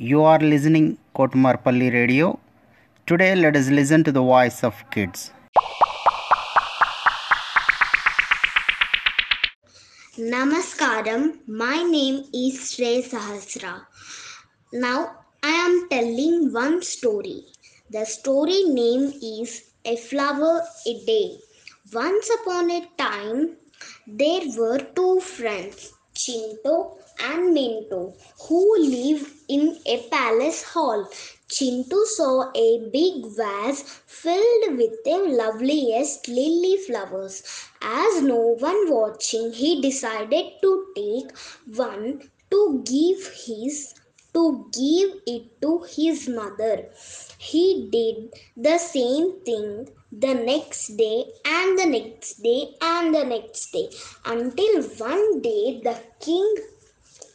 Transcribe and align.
You 0.00 0.22
are 0.22 0.38
listening 0.38 0.96
Kotamarpally 1.16 1.92
Radio. 1.92 2.38
Today 3.08 3.34
let 3.34 3.56
us 3.56 3.68
listen 3.68 4.04
to 4.04 4.12
the 4.12 4.22
voice 4.22 4.62
of 4.62 4.72
kids. 4.92 5.32
Namaskaram, 10.16 11.38
my 11.48 11.82
name 11.82 12.22
is 12.32 12.60
Sreya 12.60 13.02
Sahasra. 13.10 13.86
Now 14.72 15.16
I 15.42 15.50
am 15.50 15.88
telling 15.90 16.52
one 16.52 16.80
story. 16.80 17.42
The 17.90 18.04
story 18.04 18.62
name 18.68 19.12
is 19.20 19.64
A 19.84 19.96
Flower 19.96 20.62
a 20.86 21.04
Day. 21.06 21.38
Once 21.92 22.30
upon 22.40 22.70
a 22.70 22.88
time, 22.96 23.56
there 24.06 24.42
were 24.56 24.78
two 24.78 25.18
friends, 25.18 25.92
Chintu 26.22 26.74
and 27.20 27.54
Mintu, 27.56 28.00
who 28.46 28.60
lived 28.78 29.30
in 29.48 29.78
a 29.86 29.96
palace 30.08 30.62
hall. 30.64 31.08
Chintu 31.48 32.04
saw 32.06 32.50
a 32.54 32.68
big 32.92 33.26
vase 33.36 33.82
filled 34.06 34.76
with 34.76 35.02
the 35.04 35.18
loveliest 35.40 36.26
lily 36.28 36.76
flowers. 36.86 37.42
As 37.80 38.20
no 38.22 38.40
one 38.66 38.90
watching, 38.90 39.52
he 39.52 39.80
decided 39.80 40.46
to 40.62 40.72
take 40.96 41.30
one 41.76 42.30
to 42.50 42.82
give 42.84 43.26
his 43.46 43.94
to 44.34 44.70
give 44.72 45.20
it 45.26 45.60
to 45.62 45.80
his 45.94 46.28
mother. 46.28 46.86
He 47.38 47.88
did 47.90 48.34
the 48.56 48.78
same 48.78 49.40
thing 49.44 49.88
the 50.10 50.34
next 50.34 50.96
day 50.96 51.24
and 51.44 51.78
the 51.78 51.86
next 51.86 52.42
day 52.42 52.74
and 52.80 53.14
the 53.14 53.24
next 53.24 53.72
day 53.72 53.88
until 54.24 54.82
one 54.82 55.40
day 55.40 55.80
the 55.82 55.96
king 56.20 56.54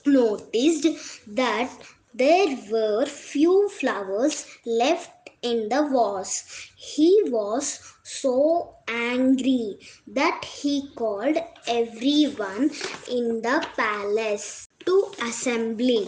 noticed 0.06 0.88
that 1.28 1.70
there 2.14 2.58
were 2.72 3.06
few 3.06 3.70
flowers 3.70 4.46
left 4.66 5.30
in 5.42 5.70
the 5.70 5.82
vase. 5.92 6.72
He 6.76 7.24
was 7.28 7.80
so 8.04 8.76
angry 8.88 9.80
that 10.08 10.44
he 10.46 10.90
called 10.96 11.38
everyone 11.68 12.72
in 13.10 13.42
the 13.42 13.66
palace 13.76 14.68
to 14.94 15.28
assembly 15.30 16.02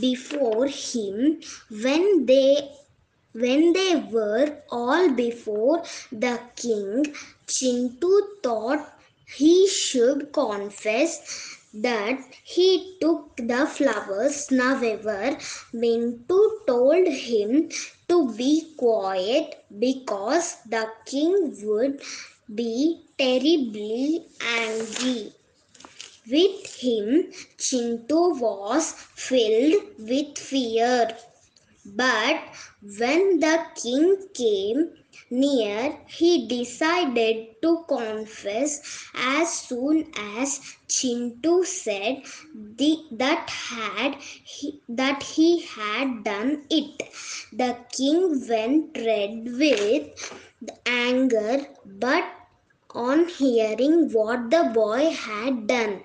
before 0.00 0.66
him 0.66 1.40
when 1.84 2.26
they 2.26 2.70
when 3.32 3.72
they 3.72 3.94
were 4.12 4.48
all 4.70 5.08
before 5.22 5.82
the 6.24 6.34
king 6.62 7.04
chintu 7.54 8.12
thought 8.42 8.86
he 9.38 9.54
should 9.68 10.32
confess 10.32 11.12
that 11.72 12.18
he 12.42 12.96
took 13.00 13.36
the 13.36 13.66
flowers. 13.66 14.48
However, 14.50 15.36
Mintu 15.72 16.38
told 16.66 17.06
him 17.06 17.70
to 18.08 18.32
be 18.34 18.74
quiet 18.76 19.64
because 19.78 20.56
the 20.68 20.86
king 21.06 21.54
would 21.68 22.00
be 22.52 23.02
terribly 23.16 24.26
angry. 24.40 25.32
With 26.30 26.76
him, 26.76 27.32
Chintu 27.58 28.38
was 28.40 28.92
filled 28.92 29.82
with 29.98 30.38
fear. 30.38 31.16
But 31.84 32.40
when 32.98 33.40
the 33.40 33.66
king 33.74 34.28
came 34.34 34.92
near, 35.30 35.98
he 36.06 36.46
decided 36.46 37.60
to 37.62 37.84
confess 37.88 38.80
as 39.14 39.52
soon 39.52 40.12
as 40.16 40.60
Chintu 40.88 41.64
said 41.66 42.22
the, 42.54 42.98
that 43.12 43.48
had 43.50 44.16
he, 44.20 44.80
that 44.88 45.22
he 45.22 45.60
had 45.62 46.24
done 46.24 46.64
it. 46.70 47.02
The 47.52 47.76
king 47.92 48.46
went 48.48 48.96
red 48.96 49.44
with 49.58 50.32
anger, 50.86 51.66
but 51.84 52.24
on 52.94 53.28
hearing 53.28 54.12
what 54.12 54.50
the 54.50 54.70
boy 54.74 55.10
had 55.10 55.66
done, 55.66 56.02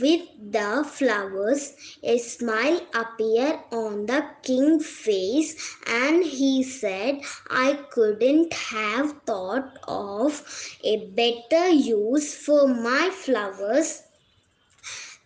with 0.00 0.22
the 0.52 0.84
flowers, 0.86 1.74
a 2.02 2.18
smile 2.18 2.80
appeared 2.94 3.60
on 3.72 4.06
the 4.06 4.24
king's 4.42 4.86
face, 4.86 5.76
and 5.86 6.24
he 6.24 6.62
said, 6.62 7.20
I 7.50 7.74
couldn't 7.90 8.52
have 8.52 9.22
thought 9.26 9.78
of 9.86 10.76
a 10.84 11.06
better 11.08 11.68
use 11.68 12.34
for 12.34 12.66
my 12.68 13.10
flowers. 13.10 14.02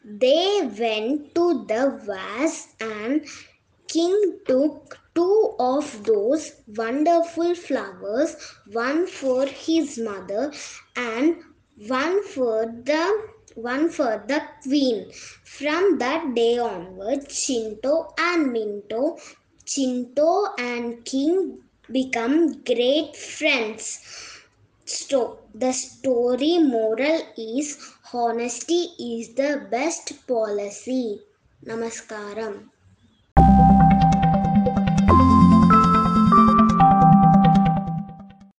They 0.04 0.60
went 0.78 1.34
to 1.34 1.64
the 1.66 2.00
vase, 2.04 2.68
and 2.80 3.26
king 3.88 4.40
took 4.46 4.98
two 5.14 5.54
of 5.58 6.04
those 6.04 6.52
wonderful 6.76 7.54
flowers, 7.54 8.36
one 8.72 9.06
for 9.06 9.46
his 9.46 9.98
mother 9.98 10.52
and 10.96 11.36
one 11.88 12.22
for 12.24 12.66
the 12.66 13.04
one 13.54 13.88
for 13.90 14.24
the 14.26 14.42
queen. 14.62 15.10
From 15.44 15.98
that 15.98 16.34
day 16.34 16.58
onward, 16.58 17.28
Chintu 17.28 18.12
and 18.18 18.48
Mintu, 18.54 19.18
Chintu 19.64 20.54
and 20.58 21.04
King 21.04 21.62
become 21.90 22.62
great 22.62 23.16
friends. 23.16 24.00
Sto- 24.84 25.38
the 25.54 25.72
story 25.72 26.58
moral 26.58 27.20
is 27.36 27.78
honesty 28.12 28.82
is 28.98 29.34
the 29.34 29.66
best 29.70 30.26
policy. 30.26 31.20
Namaskaram. 31.64 32.70